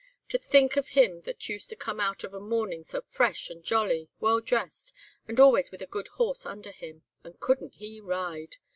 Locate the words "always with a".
5.39-5.85